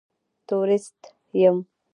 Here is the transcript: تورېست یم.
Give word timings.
تورېست 0.47 0.99
یم. 1.41 1.57